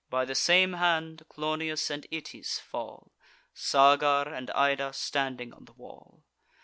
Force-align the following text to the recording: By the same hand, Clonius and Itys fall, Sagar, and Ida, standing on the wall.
By 0.09 0.25
the 0.25 0.33
same 0.33 0.73
hand, 0.73 1.27
Clonius 1.29 1.91
and 1.91 2.07
Itys 2.11 2.57
fall, 2.59 3.11
Sagar, 3.53 4.27
and 4.33 4.49
Ida, 4.49 4.93
standing 4.93 5.53
on 5.53 5.65
the 5.65 5.73
wall. 5.73 6.23